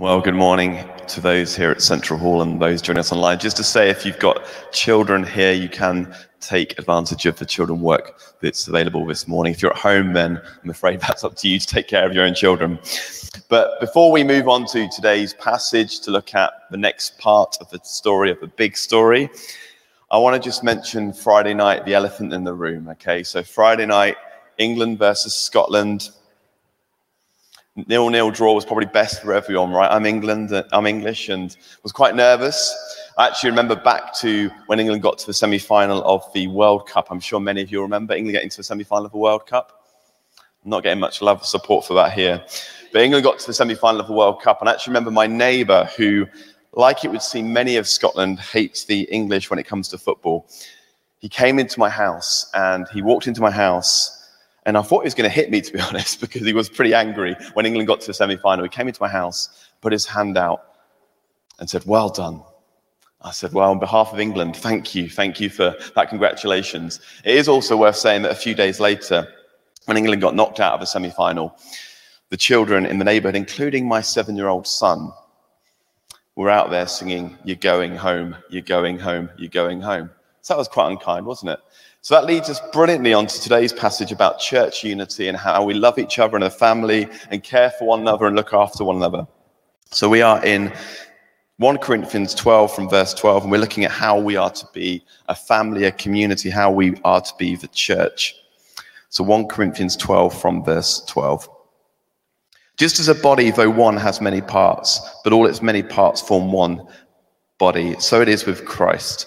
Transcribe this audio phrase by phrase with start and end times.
[0.00, 3.38] Well, good morning to those here at Central Hall and those joining us online.
[3.38, 7.82] Just to say, if you've got children here, you can take advantage of the children
[7.82, 9.52] work that's available this morning.
[9.52, 12.14] If you're at home, then I'm afraid that's up to you to take care of
[12.14, 12.78] your own children.
[13.50, 17.68] But before we move on to today's passage to look at the next part of
[17.68, 19.28] the story, of the big story,
[20.10, 22.88] I want to just mention Friday night, the elephant in the room.
[22.88, 24.16] Okay, so Friday night,
[24.56, 26.08] England versus Scotland
[27.88, 29.90] nil-nil draw was probably best for everyone, right?
[29.90, 32.74] I'm England, I'm English, and was quite nervous.
[33.18, 37.08] I actually remember back to when England got to the semi-final of the World Cup.
[37.10, 39.84] I'm sure many of you remember England getting to the semi-final of the World Cup.
[40.64, 42.44] I'm not getting much love or support for that here,
[42.92, 45.26] but England got to the semi-final of the World Cup, and I actually remember my
[45.26, 46.26] neighbour who,
[46.72, 50.48] like it would seem, many of Scotland hates the English when it comes to football.
[51.18, 54.19] He came into my house and he walked into my house
[54.66, 56.68] and I thought he was going to hit me, to be honest, because he was
[56.68, 58.64] pretty angry when England got to the semi final.
[58.64, 60.64] He came into my house, put his hand out,
[61.58, 62.42] and said, Well done.
[63.22, 65.08] I said, Well, on behalf of England, thank you.
[65.08, 66.08] Thank you for that.
[66.08, 67.00] Congratulations.
[67.24, 69.28] It is also worth saying that a few days later,
[69.86, 71.56] when England got knocked out of the semi final,
[72.28, 75.12] the children in the neighborhood, including my seven year old son,
[76.36, 80.10] were out there singing, You're going home, you're going home, you're going home.
[80.42, 81.60] So that was quite unkind, wasn't it?
[82.02, 85.74] So that leads us brilliantly on to today's passage about church unity and how we
[85.74, 88.96] love each other and a family and care for one another and look after one
[88.96, 89.26] another.
[89.90, 90.72] So we are in
[91.58, 95.04] 1 Corinthians 12 from verse 12, and we're looking at how we are to be
[95.28, 98.34] a family, a community, how we are to be the church.
[99.10, 101.50] So 1 Corinthians 12 from verse 12.
[102.78, 106.50] Just as a body, though one has many parts, but all its many parts form
[106.50, 106.86] one
[107.58, 109.26] body, so it is with Christ.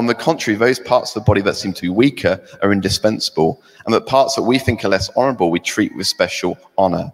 [0.00, 3.62] On the contrary, those parts of the body that seem to be weaker are indispensable,
[3.84, 7.12] and the parts that we think are less honorable we treat with special honor.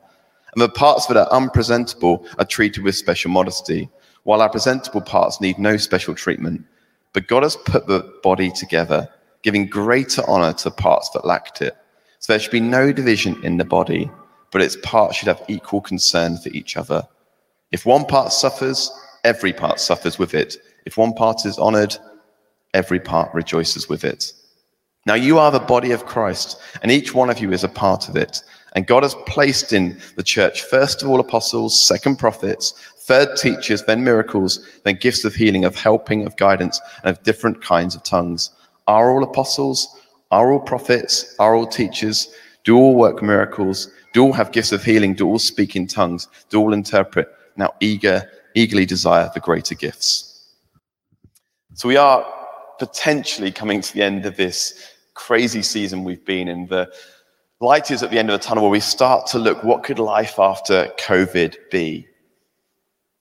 [0.55, 3.91] And the parts that are unpresentable are treated with special modesty,
[4.23, 6.65] while our presentable parts need no special treatment.
[7.13, 9.09] But God has put the body together,
[9.43, 11.77] giving greater honor to parts that lacked it.
[12.21, 14.09] So there should be no division in the body,
[14.53, 17.03] but its parts should have equal concern for each other.
[17.73, 18.93] If one part suffers,
[19.25, 20.57] every part suffers with it.
[20.85, 21.99] If one part is honored,
[22.75, 24.33] every part rejoices with it.
[25.07, 28.09] Now you are the body of Christ, and each one of you is a part
[28.09, 28.43] of it.
[28.75, 33.85] And God has placed in the church, first of all, apostles, second prophets, third teachers,
[33.85, 38.03] then miracles, then gifts of healing, of helping, of guidance, and of different kinds of
[38.03, 38.51] tongues.
[38.87, 39.97] Are all apostles?
[40.31, 41.37] Are all prophets?
[41.39, 42.35] Are all teachers?
[42.65, 43.89] Do all work miracles?
[44.13, 45.15] Do all have gifts of healing?
[45.15, 46.27] Do all speak in tongues?
[46.51, 47.29] Do all interpret?
[47.57, 50.53] Now eager, eagerly desire the greater gifts.
[51.75, 52.27] So we are
[52.79, 56.67] potentially coming to the end of this crazy season we've been in.
[56.67, 56.93] The
[57.61, 59.99] light is at the end of the tunnel where we start to look what could
[59.99, 62.07] life after COVID be?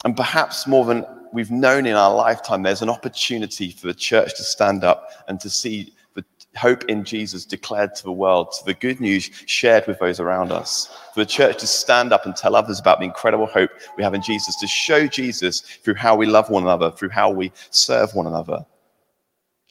[0.03, 4.35] And perhaps more than we've known in our lifetime, there's an opportunity for the church
[4.37, 6.23] to stand up and to see the
[6.55, 10.51] hope in Jesus declared to the world, to the good news shared with those around
[10.51, 10.95] us.
[11.13, 14.13] For the church to stand up and tell others about the incredible hope we have
[14.13, 18.13] in Jesus, to show Jesus through how we love one another, through how we serve
[18.13, 18.65] one another.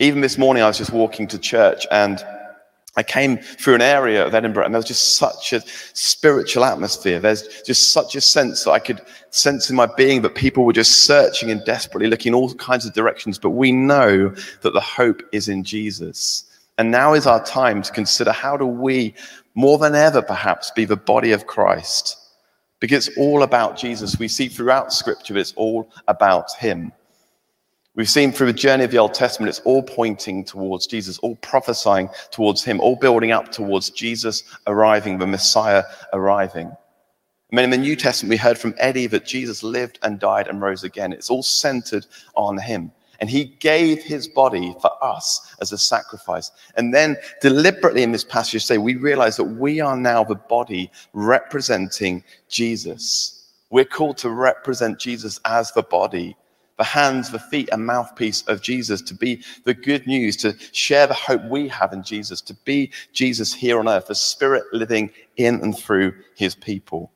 [0.01, 2.25] Even this morning, I was just walking to church and
[2.97, 5.61] I came through an area of Edinburgh and there was just such a
[5.95, 7.21] spiritual atmosphere.
[7.21, 9.01] There's just such a sense that I could
[9.31, 12.87] sense in my being that people were just searching and desperately looking in all kinds
[12.87, 13.39] of directions.
[13.39, 14.31] But we know
[14.63, 16.45] that the hope is in Jesus.
[16.79, 19.15] And now is our time to consider how do we,
[19.55, 22.17] more than ever perhaps, be the body of Christ?
[22.81, 24.19] Because it's all about Jesus.
[24.19, 26.93] We see throughout Scripture, it's all about Him.
[27.97, 31.37] We've seen through the journey of the Old Testament, it's all pointing towards Jesus, all
[31.37, 36.67] prophesying towards Him, all building up towards Jesus arriving, the Messiah arriving.
[36.67, 40.49] I mean, in the New Testament, we heard from Eddie that Jesus lived and died
[40.49, 41.13] and rose again.
[41.13, 42.05] It's all centered
[42.35, 42.91] on Him.
[43.21, 46.51] And he gave his body for us as a sacrifice.
[46.77, 50.91] And then deliberately in this passage say, we realize that we are now the body
[51.13, 53.53] representing Jesus.
[53.71, 56.37] We're called to represent Jesus as the body,
[56.77, 61.07] the hands, the feet, and mouthpiece of Jesus, to be the good news, to share
[61.07, 65.11] the hope we have in Jesus, to be Jesus here on earth, the Spirit living
[65.37, 67.11] in and through his people.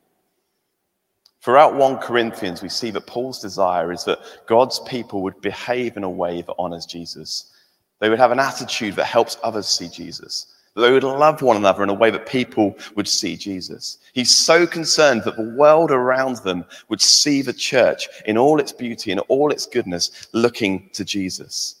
[1.41, 6.03] Throughout 1 Corinthians, we see that Paul's desire is that God's people would behave in
[6.03, 7.51] a way that honors Jesus.
[7.99, 10.47] They would have an attitude that helps others see Jesus.
[10.79, 13.97] That they would love one another in a way that people would see Jesus.
[14.13, 18.71] He's so concerned that the world around them would see the church in all its
[18.71, 21.75] beauty and all its goodness looking to Jesus.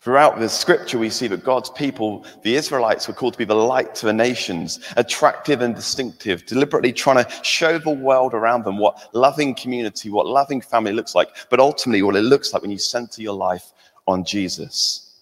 [0.00, 3.54] Throughout the scripture, we see that God's people, the Israelites, were called to be the
[3.54, 8.78] light to the nations, attractive and distinctive, deliberately trying to show the world around them
[8.78, 12.70] what loving community, what loving family looks like, but ultimately what it looks like when
[12.70, 13.72] you center your life
[14.06, 15.13] on Jesus.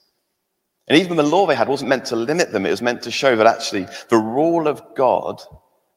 [0.93, 3.11] And even the law they had wasn't meant to limit them, it was meant to
[3.11, 5.41] show that actually the rule of God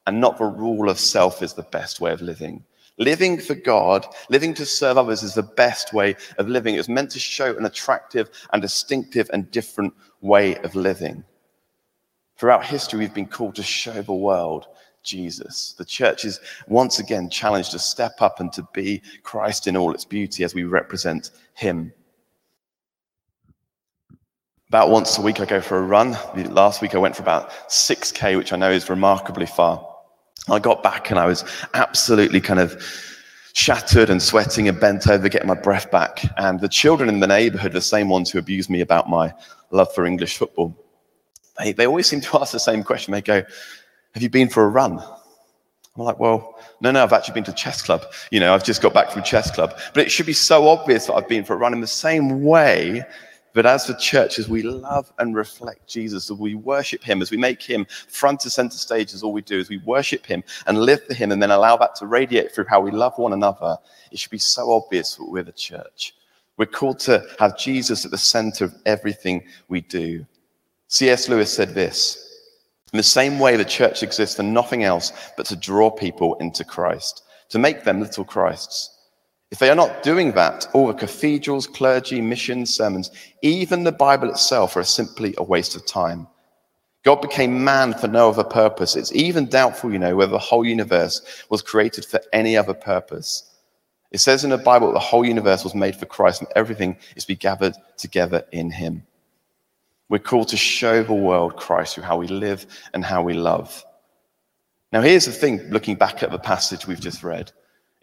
[0.07, 2.63] and not the rule of self is the best way of living.
[2.97, 6.75] Living for God, living to serve others is the best way of living.
[6.75, 11.25] It's meant to show an attractive and distinctive and different way of living.
[12.37, 14.67] Throughout history, we've been called to show the world
[15.03, 15.75] Jesus.
[15.77, 16.39] The church is
[16.69, 20.55] once again challenged to step up and to be Christ in all its beauty as
[20.55, 21.91] we represent Him.
[24.75, 26.17] About once a week, I go for a run.
[26.51, 29.87] Last week, I went for about 6K, which I know is remarkably far.
[30.49, 32.83] I got back and I was absolutely kind of
[33.53, 36.25] shattered and sweating and bent over, getting my breath back.
[36.35, 39.33] And the children in the neighborhood, the same ones who abused me about my
[39.71, 40.75] love for English football,
[41.57, 43.13] they, they always seem to ask the same question.
[43.13, 43.43] They go,
[44.13, 44.99] Have you been for a run?
[44.99, 48.03] I'm like, Well, no, no, I've actually been to chess club.
[48.29, 49.79] You know, I've just got back from chess club.
[49.93, 52.43] But it should be so obvious that I've been for a run in the same
[52.43, 53.05] way
[53.55, 57.31] but as the church, as we love and reflect Jesus, as we worship him, as
[57.31, 60.43] we make him front and center stage as all we do, as we worship him
[60.67, 63.31] and live for him and then allow that to radiate through how we love one
[63.31, 63.77] another,
[64.11, 66.13] it should be so obvious that we're the church.
[66.57, 70.25] We're called to have Jesus at the center of everything we do.
[70.89, 71.29] C.S.
[71.29, 72.41] Lewis said this
[72.91, 76.65] In the same way, the church exists for nothing else but to draw people into
[76.65, 78.94] Christ, to make them little Christs.
[79.51, 83.11] If they are not doing that, all the cathedrals, clergy, missions, sermons,
[83.41, 86.27] even the Bible itself are simply a waste of time.
[87.03, 88.95] God became man for no other purpose.
[88.95, 93.51] It's even doubtful, you know, whether the whole universe was created for any other purpose.
[94.11, 96.97] It says in the Bible that the whole universe was made for Christ and everything
[97.15, 99.03] is to be gathered together in him.
[100.09, 103.83] We're called to show the world Christ through how we live and how we love.
[104.91, 107.51] Now, here's the thing looking back at the passage we've just read.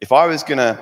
[0.01, 0.79] If I was going to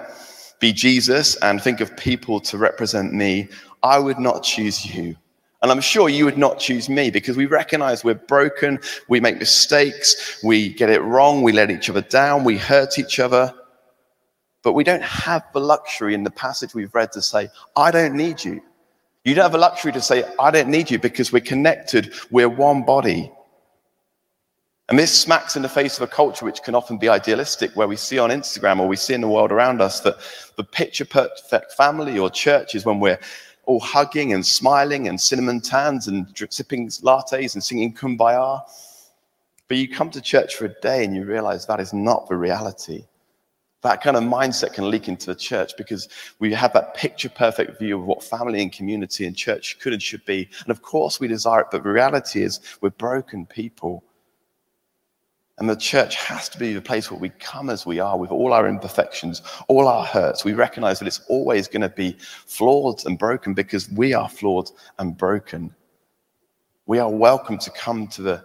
[0.61, 3.49] be Jesus and think of people to represent me,
[3.83, 5.17] I would not choose you.
[5.63, 8.79] And I'm sure you would not choose me because we recognize we're broken,
[9.09, 13.19] we make mistakes, we get it wrong, we let each other down, we hurt each
[13.19, 13.53] other.
[14.63, 18.15] But we don't have the luxury in the passage we've read to say, I don't
[18.15, 18.63] need you.
[19.25, 22.49] You don't have the luxury to say, I don't need you because we're connected, we're
[22.49, 23.31] one body.
[24.91, 27.87] And this smacks in the face of a culture which can often be idealistic, where
[27.87, 30.17] we see on Instagram or we see in the world around us that
[30.57, 33.21] the picture perfect family or church is when we're
[33.67, 38.63] all hugging and smiling and cinnamon tans and sipping lattes and singing kumbaya.
[39.69, 42.35] But you come to church for a day and you realize that is not the
[42.35, 43.07] reality.
[43.83, 46.09] That kind of mindset can leak into the church because
[46.41, 50.03] we have that picture perfect view of what family and community and church could and
[50.03, 50.49] should be.
[50.63, 54.03] And of course, we desire it, but the reality is we're broken people
[55.61, 58.31] and the church has to be the place where we come as we are with
[58.31, 60.43] all our imperfections, all our hurts.
[60.43, 64.71] We recognize that it's always going to be flawed and broken because we are flawed
[64.99, 65.75] and broken.
[66.87, 68.45] We are welcome to come to the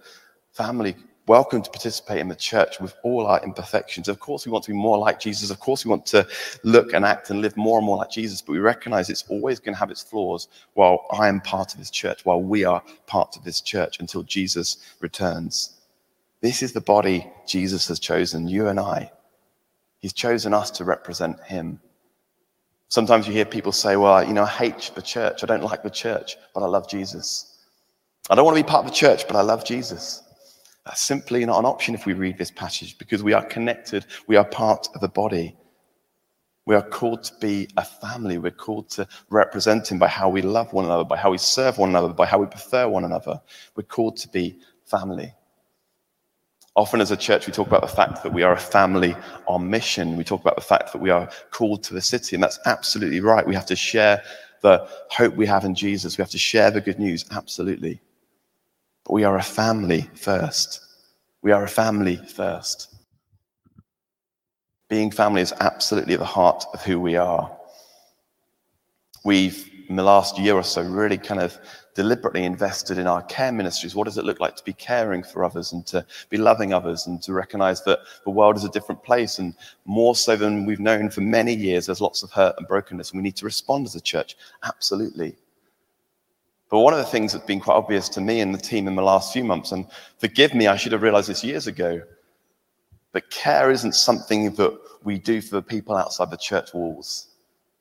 [0.51, 0.93] family,
[1.25, 4.09] welcome to participate in the church with all our imperfections.
[4.09, 5.49] Of course, we want to be more like Jesus.
[5.51, 6.27] Of course, we want to
[6.63, 9.61] look and act and live more and more like Jesus, but we recognize it's always
[9.61, 12.83] going to have its flaws while I am part of this church, while we are
[13.07, 15.74] part of this church until Jesus returns.
[16.41, 19.11] This is the body Jesus has chosen, you and I.
[19.99, 21.79] He's chosen us to represent him.
[22.89, 25.43] Sometimes you hear people say, Well, you know, I hate the church.
[25.43, 27.57] I don't like the church, but I love Jesus.
[28.29, 30.21] I don't want to be part of the church, but I love Jesus.
[30.85, 34.35] That's simply not an option if we read this passage because we are connected, we
[34.35, 35.55] are part of the body.
[36.67, 38.37] We are called to be a family.
[38.39, 41.77] We're called to represent Him by how we love one another, by how we serve
[41.77, 43.39] one another, by how we prefer one another.
[43.75, 45.33] We're called to be family.
[46.75, 49.15] Often as a church, we talk about the fact that we are a family
[49.47, 50.17] on mission.
[50.17, 53.21] We talk about the fact that we are called to the city, and that's absolutely
[53.21, 53.47] right.
[53.47, 54.21] We have to share
[54.61, 56.17] the hope we have in Jesus.
[56.17, 58.01] We have to share the good news, absolutely.
[59.05, 60.81] But we are a family first.
[61.41, 62.93] We are a family first.
[64.89, 67.55] Being family is absolutely at the heart of who we are.
[69.23, 71.57] We've, in the last year or so, really kind of
[71.95, 73.95] deliberately invested in our care ministries.
[73.95, 77.07] What does it look like to be caring for others and to be loving others
[77.07, 80.79] and to recognize that the world is a different place and more so than we've
[80.79, 83.85] known for many years, there's lots of hurt and brokenness and we need to respond
[83.87, 84.35] as a church?
[84.63, 85.35] Absolutely.
[86.69, 88.95] But one of the things that's been quite obvious to me and the team in
[88.95, 89.85] the last few months, and
[90.17, 92.01] forgive me, I should have realized this years ago,
[93.13, 97.27] but care isn't something that we do for the people outside the church walls.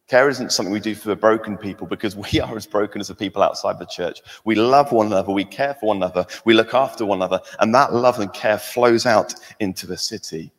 [0.06, 3.08] Care isn't something we do for the broken people because we are as broken as
[3.08, 4.20] the people outside the church.
[4.44, 7.74] We love one another, we care for one another, we look after one another, and
[7.74, 10.52] that love and care flows out into the city.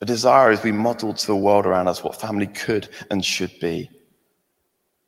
[0.00, 3.58] The desire is we model to the world around us what family could and should
[3.60, 3.90] be.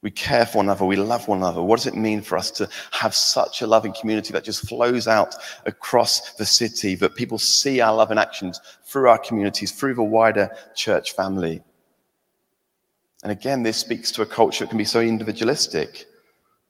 [0.02, 1.62] We care for one another, we love one another.
[1.62, 5.08] What does it mean for us to have such a loving community that just flows
[5.08, 5.34] out
[5.64, 10.02] across the city, that people see our love in actions through our communities, through the
[10.02, 11.62] wider church family?
[13.22, 16.06] And again, this speaks to a culture that can be so individualistic.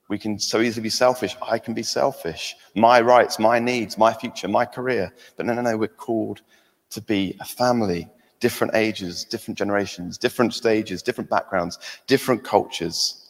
[0.08, 1.36] We can so easily be selfish.
[1.42, 2.54] I can be selfish.
[2.74, 5.12] My rights, my needs, my future, my career.
[5.36, 6.42] But no, no, no, we're called
[6.90, 13.26] to be a family, different ages, different generations, different stages, different backgrounds, different cultures.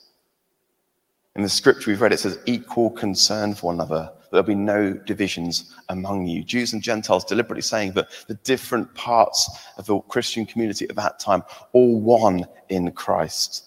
[1.34, 4.92] In the scripture we've read, it says equal concern for one another, there'll be no
[4.92, 6.42] divisions among you.
[6.42, 11.18] Jews and Gentiles deliberately saying that the different parts of the Christian community at that
[11.18, 11.42] time,
[11.72, 13.64] all one in Christ.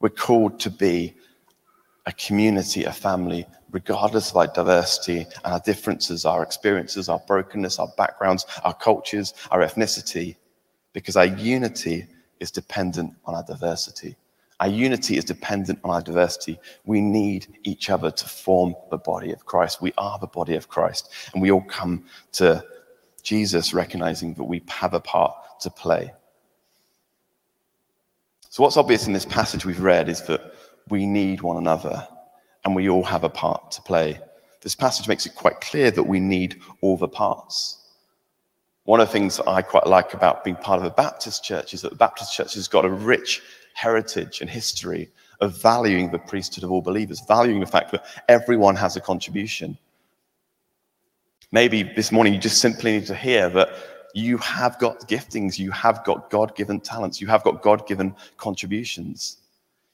[0.00, 1.14] We're called to be
[2.06, 7.78] a community, a family, regardless of our diversity and our differences, our experiences, our brokenness,
[7.78, 10.36] our backgrounds, our cultures, our ethnicity,
[10.92, 12.06] because our unity
[12.40, 14.16] is dependent on our diversity.
[14.60, 16.58] Our unity is dependent on our diversity.
[16.84, 19.82] We need each other to form the body of Christ.
[19.82, 21.12] We are the body of Christ.
[21.32, 22.64] And we all come to
[23.22, 26.12] Jesus recognizing that we have a part to play.
[28.48, 30.54] So, what's obvious in this passage we've read is that
[30.88, 32.08] we need one another
[32.64, 34.18] and we all have a part to play.
[34.62, 37.82] This passage makes it quite clear that we need all the parts.
[38.84, 41.74] One of the things that I quite like about being part of a Baptist church
[41.74, 43.42] is that the Baptist church has got a rich
[43.76, 45.10] heritage and history
[45.42, 49.76] of valuing the priesthood of all believers, valuing the fact that everyone has a contribution.
[51.52, 53.68] Maybe this morning you just simply need to hear that
[54.14, 58.14] you have got giftings, you have got God given talents, you have got God given
[58.38, 59.36] contributions.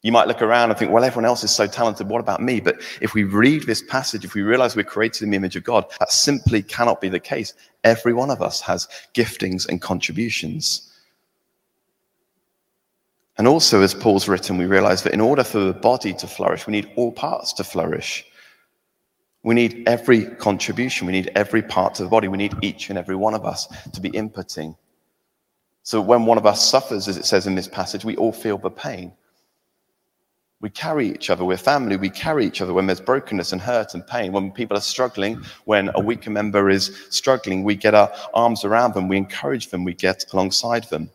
[0.02, 2.08] You might look around and think, well, everyone else is so talented.
[2.08, 2.60] What about me?
[2.60, 5.64] But if we read this passage, if we realize we're created in the image of
[5.64, 7.52] God, that simply cannot be the case.
[7.82, 10.91] Every one of us has giftings and contributions.
[13.42, 16.68] And also, as Paul's written, we realize that in order for the body to flourish,
[16.68, 18.24] we need all parts to flourish.
[19.42, 21.08] We need every contribution.
[21.08, 22.28] We need every part of the body.
[22.28, 24.76] We need each and every one of us to be inputting.
[25.82, 28.58] So when one of us suffers, as it says in this passage, we all feel
[28.58, 29.12] the pain.
[30.60, 31.44] We carry each other.
[31.44, 31.96] We're family.
[31.96, 34.30] We carry each other when there's brokenness and hurt and pain.
[34.30, 38.94] When people are struggling, when a weaker member is struggling, we get our arms around
[38.94, 39.08] them.
[39.08, 39.82] We encourage them.
[39.82, 41.10] We get alongside them.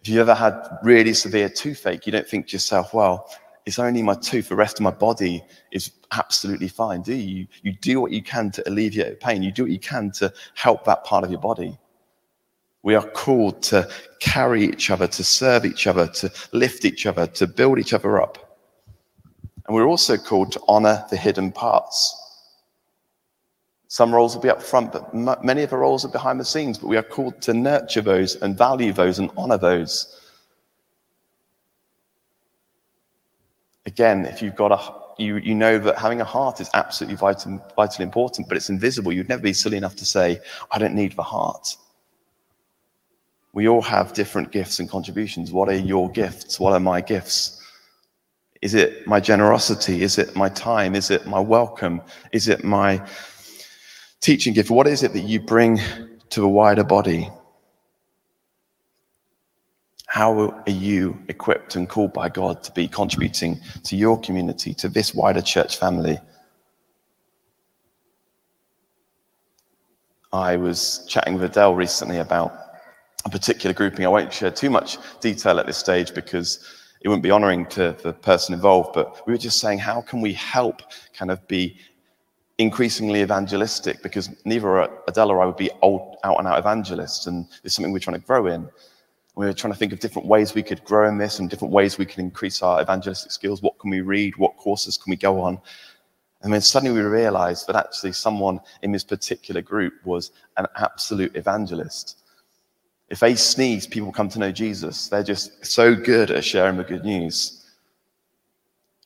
[0.00, 3.28] If you've ever had really severe toothache, you don't think to yourself, well,
[3.66, 7.46] it's only my tooth, the rest of my body is absolutely fine, do you?
[7.62, 10.84] You do what you can to alleviate pain, you do what you can to help
[10.84, 11.78] that part of your body.
[12.82, 13.90] We are called to
[14.20, 18.22] carry each other, to serve each other, to lift each other, to build each other
[18.22, 18.58] up.
[19.66, 22.17] And we're also called to honor the hidden parts.
[23.88, 26.78] Some roles will be up front, but many of the roles are behind the scenes.
[26.78, 30.20] But we are called to nurture those and value those and honor those.
[33.86, 37.64] Again, if you've got a, you, you know that having a heart is absolutely vital,
[37.74, 39.10] vitally important, but it's invisible.
[39.10, 40.38] You'd never be silly enough to say,
[40.70, 41.74] I don't need the heart.
[43.54, 45.50] We all have different gifts and contributions.
[45.50, 46.60] What are your gifts?
[46.60, 47.58] What are my gifts?
[48.60, 50.02] Is it my generosity?
[50.02, 50.94] Is it my time?
[50.94, 52.02] Is it my welcome?
[52.32, 53.02] Is it my
[54.20, 55.80] teaching gift, what is it that you bring
[56.30, 57.30] to the wider body?
[60.06, 64.88] How are you equipped and called by God to be contributing to your community, to
[64.88, 66.18] this wider church family?
[70.32, 72.58] I was chatting with Adele recently about
[73.24, 74.04] a particular grouping.
[74.04, 76.64] I won't share too much detail at this stage because
[77.00, 80.20] it wouldn't be honoring to the person involved, but we were just saying, how can
[80.20, 80.82] we help
[81.14, 81.78] kind of be
[82.58, 87.46] increasingly evangelistic because neither Adele or I would be old, out and out evangelists, and
[87.62, 88.68] it's something we're trying to grow in.
[89.36, 91.96] We're trying to think of different ways we could grow in this and different ways
[91.96, 93.62] we can increase our evangelistic skills.
[93.62, 94.36] What can we read?
[94.36, 95.60] What courses can we go on?
[96.42, 101.36] And then suddenly we realized that actually someone in this particular group was an absolute
[101.36, 102.18] evangelist.
[103.08, 105.08] If they sneeze, people come to know Jesus.
[105.08, 107.57] They're just so good at sharing the good news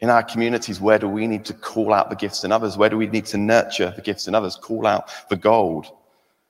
[0.03, 2.77] in our communities, where do we need to call out the gifts in others?
[2.77, 4.57] Where do we need to nurture the gifts in others?
[4.57, 5.87] Call out the gold.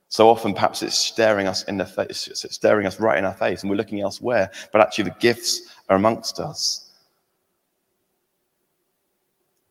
[0.08, 3.34] So often, perhaps it's staring us in the face, it's staring us right in our
[3.34, 4.50] face, and we're looking elsewhere.
[4.72, 6.90] But actually, the gifts are amongst us.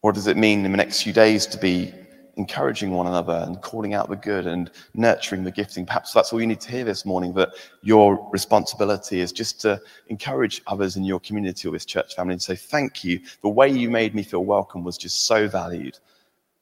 [0.01, 1.91] What does it mean in the next few days to be
[2.41, 5.85] encouraging one another and calling out the good and nurturing the gifting.
[5.85, 7.49] Perhaps that's all you need to hear this morning, that
[7.83, 12.41] your responsibility is just to encourage others in your community or this church family and
[12.41, 13.19] say, Thank you.
[13.43, 15.99] The way you made me feel welcome was just so valued.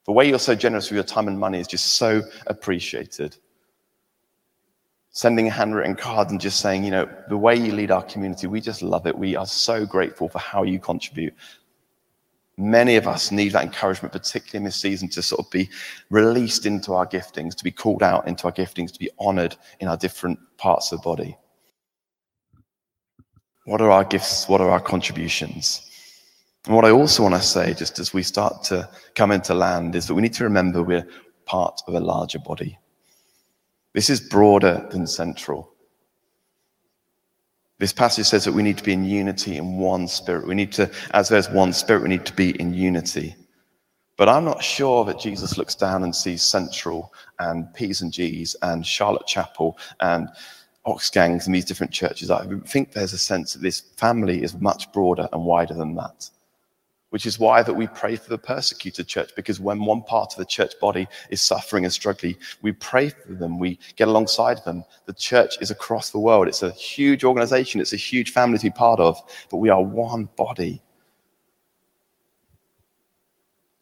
[0.04, 3.36] The way you're so generous with your time and money is just so appreciated.
[5.12, 8.46] Sending a handwritten card and just saying, you know, the way you lead our community,
[8.46, 9.16] we just love it.
[9.16, 11.34] We are so grateful for how you contribute.
[12.60, 15.70] Many of us need that encouragement, particularly in this season, to sort of be
[16.10, 19.88] released into our giftings, to be called out into our giftings, to be honored in
[19.88, 21.38] our different parts of the body.
[23.64, 24.46] What are our gifts?
[24.46, 25.90] What are our contributions?
[26.66, 29.94] And what I also want to say, just as we start to come into land,
[29.94, 31.08] is that we need to remember we're
[31.46, 32.78] part of a larger body.
[33.94, 35.72] This is broader than central.
[37.80, 40.46] This passage says that we need to be in unity in one spirit.
[40.46, 43.34] We need to, as there's one spirit, we need to be in unity.
[44.18, 48.54] But I'm not sure that Jesus looks down and sees Central and P's and G's
[48.60, 50.28] and Charlotte Chapel and
[50.86, 52.30] Oxgangs and these different churches.
[52.30, 56.28] I think there's a sense that this family is much broader and wider than that
[57.10, 60.38] which is why that we pray for the persecuted church because when one part of
[60.38, 64.84] the church body is suffering and struggling we pray for them we get alongside them.
[65.06, 66.48] The church is across the world.
[66.48, 67.80] It's a huge organization.
[67.80, 70.82] It's a huge family to be part of but we are one body.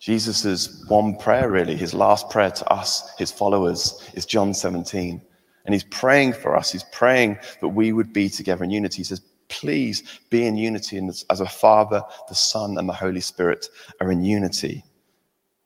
[0.01, 1.77] Jesus' one prayer really.
[1.77, 5.21] His last prayer to us his followers is john 17
[5.69, 6.73] and he's praying for us.
[6.73, 8.99] He's praying that we would be together in unity.
[8.99, 13.69] He says Please be in unity as a Father, the Son, and the Holy Spirit
[14.01, 14.85] are in unity.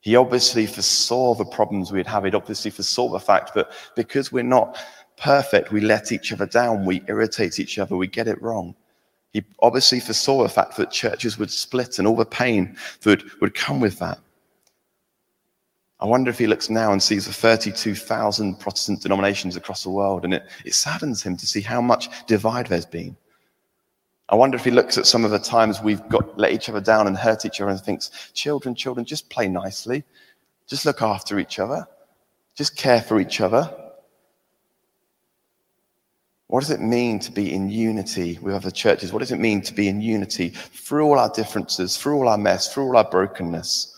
[0.01, 2.25] He obviously foresaw the problems we'd have.
[2.25, 4.77] He obviously foresaw the fact that because we're not
[5.17, 8.75] perfect, we let each other down, we irritate each other, we get it wrong.
[9.33, 13.55] He obviously foresaw the fact that churches would split and all the pain that would
[13.55, 14.19] come with that.
[16.01, 20.25] I wonder if he looks now and sees the 32,000 Protestant denominations across the world,
[20.25, 23.17] and it, it saddens him to see how much divide there's been.
[24.33, 26.81] I wonder if he looks at some of the times we've got let each other
[26.81, 30.05] down and hurt each other and thinks, children, children, just play nicely.
[30.67, 31.87] Just look after each other.
[32.55, 33.71] Just care for each other.
[36.47, 39.13] What does it mean to be in unity with other churches?
[39.13, 42.39] What does it mean to be in unity through all our differences, through all our
[42.39, 43.95] mess, through all our brokenness?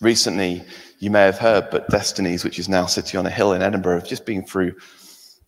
[0.00, 0.62] Recently,
[1.00, 3.98] you may have heard, but Destinies, which is now City on a Hill in Edinburgh,
[3.98, 4.76] have just been through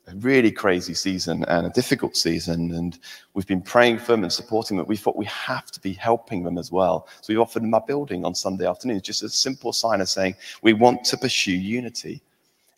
[0.08, 2.72] a really crazy season and a difficult season.
[2.72, 2.98] And
[3.34, 4.86] we've been praying for them and supporting them.
[4.86, 7.08] We thought we have to be helping them as well.
[7.20, 10.36] So we offered them our building on Sunday afternoon, just a simple sign of saying
[10.62, 12.22] we want to pursue unity.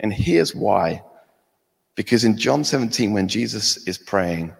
[0.00, 1.02] And here's why.
[1.96, 4.54] Because in John 17, when Jesus is praying,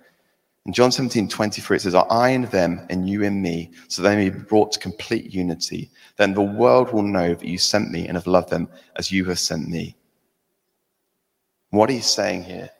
[0.66, 4.14] in John 17, 23, it says, I in them and you in me, so they
[4.14, 5.90] may be brought to complete unity.
[6.16, 9.24] Then the world will know that you sent me and have loved them as you
[9.26, 9.96] have sent me.
[11.70, 12.70] What he's saying here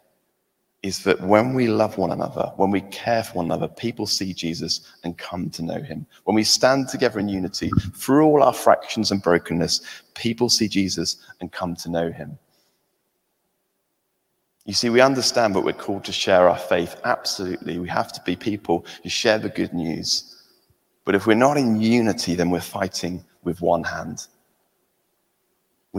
[0.82, 4.32] is that when we love one another, when we care for one another, people see
[4.32, 6.06] Jesus and come to know him.
[6.24, 9.80] When we stand together in unity, through all our fractions and brokenness,
[10.14, 12.38] people see Jesus and come to know him.
[14.66, 17.00] You see, we understand that we're called to share our faith.
[17.04, 17.78] Absolutely.
[17.78, 20.36] We have to be people who share the good news.
[21.04, 24.26] But if we're not in unity, then we're fighting with one hand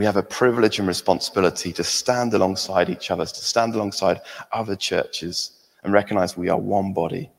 [0.00, 4.74] we have a privilege and responsibility to stand alongside each other, to stand alongside other
[4.74, 7.30] churches and recognize we are one body.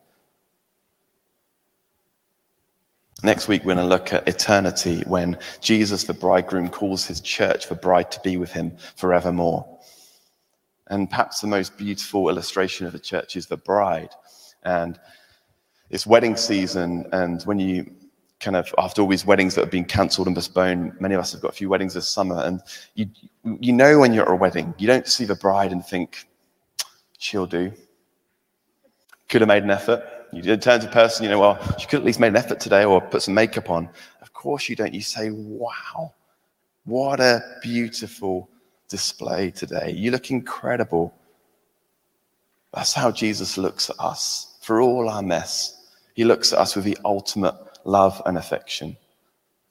[3.24, 7.68] Next week, we're going to look at eternity when Jesus, the bridegroom, calls his church,
[7.68, 9.66] the bride, to be with him forevermore.
[10.86, 14.10] And perhaps the most beautiful illustration of the church is the bride.
[14.62, 15.00] And
[15.90, 17.92] it's wedding season, and when you
[18.42, 21.32] kind of after all these weddings that have been cancelled and postponed, many of us
[21.32, 22.60] have got a few weddings this summer, and
[22.94, 23.08] you
[23.60, 26.26] you know when you're at a wedding, you don't see the bride and think,
[27.18, 27.72] she'll do.
[29.28, 30.02] Could have made an effort.
[30.32, 32.58] You turn to the person, you know, well, she could at least made an effort
[32.58, 33.88] today or put some makeup on.
[34.22, 34.92] Of course you don't.
[34.94, 36.14] You say, wow,
[36.84, 38.48] What a beautiful
[38.88, 39.92] display today.
[39.96, 41.14] You look incredible.
[42.74, 45.86] That's how Jesus looks at us for all our mess.
[46.14, 48.96] He looks at us with the ultimate love and affection.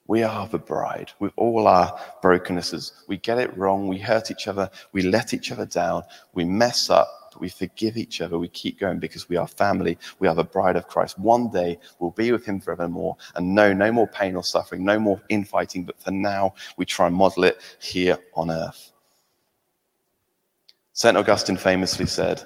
[0.08, 2.91] We are the bride with all our brokennesses.
[3.08, 3.88] We get it wrong.
[3.88, 4.69] We hurt each other.
[4.91, 6.04] We let each other down.
[6.34, 8.38] We mess up, but we forgive each other.
[8.38, 9.97] We keep going because we are family.
[10.19, 11.17] We are the bride of Christ.
[11.17, 15.00] One day we'll be with him forevermore and know no more pain or suffering, no
[15.00, 15.86] more infighting.
[15.86, 18.91] But for now, we try and model it here on earth.
[20.93, 21.15] St.
[21.15, 22.43] Augustine famously said,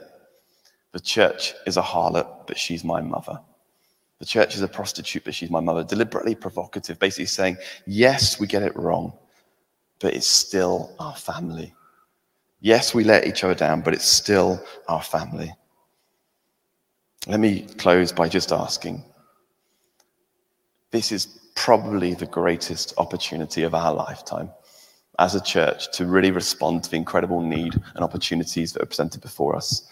[0.91, 3.39] The church is a harlot, but she's my mother.
[4.19, 5.83] The church is a prostitute, but she's my mother.
[5.83, 9.13] Deliberately provocative, basically saying, yes, we get it wrong,
[9.99, 11.73] but it's still our family.
[12.61, 15.53] Yes, we let each other down, but it's still our family.
[17.27, 19.03] Let me close by just asking
[20.91, 21.25] this is
[21.55, 24.49] probably the greatest opportunity of our lifetime
[25.19, 29.21] as a church to really respond to the incredible need and opportunities that are presented
[29.21, 29.87] before us.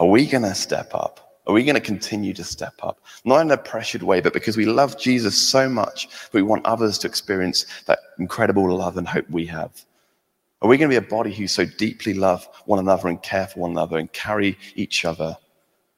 [0.00, 1.31] Are we going to step up?
[1.46, 3.00] Are we going to continue to step up?
[3.24, 6.98] Not in a pressured way, but because we love Jesus so much, we want others
[6.98, 9.84] to experience that incredible love and hope we have.
[10.60, 13.48] Are we going to be a body who so deeply love one another and care
[13.48, 15.36] for one another and carry each other?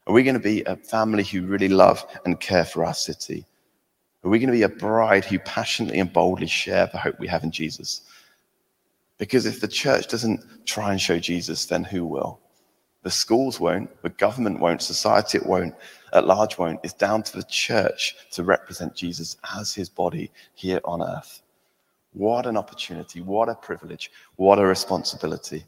[0.07, 3.45] Are we going to be a family who really love and care for our city?
[4.25, 7.27] Are we going to be a bride who passionately and boldly share the hope we
[7.29, 8.03] have in Jesus?
[9.19, 12.41] Because if the church doesn't try and show Jesus, then who will?
[13.05, 15.75] The schools won't, the government won't, society won't,
[16.15, 16.81] at large won't.
[16.83, 21.43] It's down to the church to represent Jesus as his body here on earth.
[22.15, 25.65] What an opportunity, what a privilege, what a responsibility.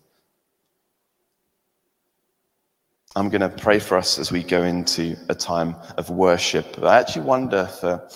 [3.14, 6.82] I'm going to pray for us as we go into a time of worship.
[6.82, 8.08] I actually wonder for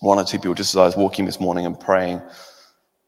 [0.00, 2.20] one or two people, just as I was walking this morning and praying,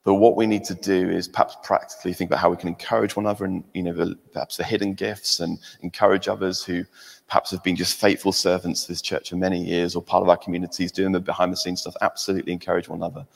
[0.04, 3.16] but what we need to do is perhaps practically think about how we can encourage
[3.16, 6.84] one another and, you know, the, perhaps the hidden gifts and encourage others who
[7.26, 10.28] perhaps have been just faithful servants to this church for many years or part of
[10.28, 11.96] our communities, doing the behind the scenes stuff.
[12.02, 13.26] Absolutely encourage one another.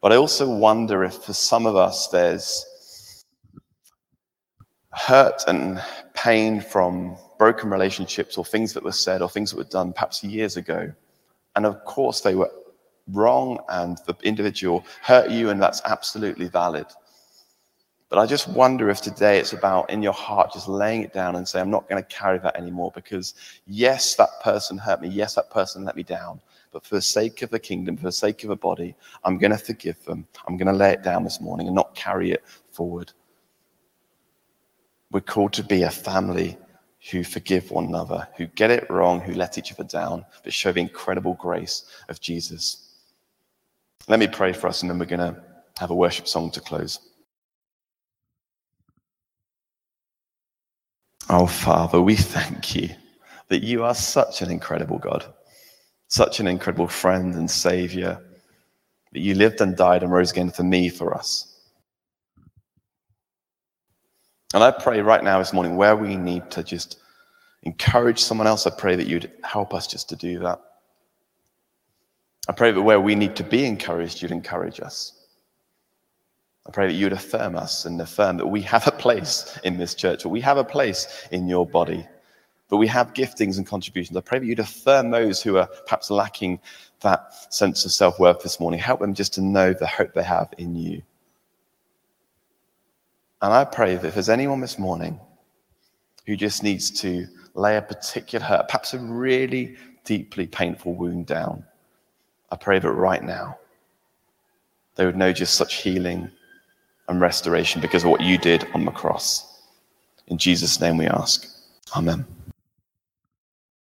[0.00, 3.24] But I also wonder if for some of us there's
[4.94, 5.82] hurt and
[6.14, 10.24] pain from broken relationships or things that were said or things that were done perhaps
[10.24, 10.90] years ago.
[11.56, 12.50] And of course, they were
[13.12, 16.86] wrong and the individual hurt you, and that's absolutely valid.
[18.08, 21.36] But I just wonder if today it's about in your heart just laying it down
[21.36, 23.34] and say, I'm not going to carry that anymore because,
[23.66, 25.08] yes, that person hurt me.
[25.08, 26.40] Yes, that person let me down.
[26.72, 28.94] But for the sake of the kingdom, for the sake of a body,
[29.24, 30.26] I'm going to forgive them.
[30.46, 33.12] I'm going to lay it down this morning and not carry it forward.
[35.10, 36.56] We're called to be a family
[37.10, 40.72] who forgive one another, who get it wrong, who let each other down, but show
[40.72, 42.87] the incredible grace of Jesus.
[44.08, 45.40] Let me pray for us, and then we're going to
[45.78, 46.98] have a worship song to close.
[51.28, 52.88] Oh, Father, we thank you
[53.48, 55.26] that you are such an incredible God,
[56.08, 58.18] such an incredible friend and Savior,
[59.12, 61.44] that you lived and died and rose again for me, for us.
[64.54, 66.98] And I pray right now, this morning, where we need to just
[67.64, 70.60] encourage someone else, I pray that you'd help us just to do that.
[72.48, 75.12] I pray that where we need to be encouraged, you'd encourage us.
[76.66, 79.94] I pray that you'd affirm us and affirm that we have a place in this
[79.94, 82.06] church, or we have a place in your body,
[82.68, 84.16] but we have giftings and contributions.
[84.16, 86.60] I pray that you'd affirm those who are perhaps lacking
[87.00, 88.80] that sense of self worth this morning.
[88.80, 91.02] Help them just to know the hope they have in you.
[93.40, 95.20] And I pray that if there's anyone this morning
[96.26, 101.64] who just needs to lay a particular hurt, perhaps a really deeply painful wound down,
[102.50, 103.58] I pray that right now
[104.96, 106.30] they would know just such healing
[107.08, 109.62] and restoration because of what you did on the cross.
[110.26, 111.46] In Jesus' name we ask.
[111.96, 112.26] Amen.